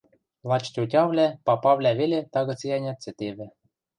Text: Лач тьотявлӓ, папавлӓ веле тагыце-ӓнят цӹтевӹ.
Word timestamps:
Лач 0.49 0.65
тьотявлӓ, 0.73 1.27
папавлӓ 1.45 1.91
веле 1.99 2.19
тагыце-ӓнят 2.33 2.97
цӹтевӹ. 3.03 3.47